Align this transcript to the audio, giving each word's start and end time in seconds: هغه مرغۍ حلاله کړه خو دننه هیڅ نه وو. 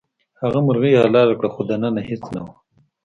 هغه 0.41 0.59
مرغۍ 0.67 0.93
حلاله 1.03 1.33
کړه 1.39 1.49
خو 1.53 1.61
دننه 1.69 2.01
هیڅ 2.09 2.23
نه 2.35 2.39
وو. 2.43 2.53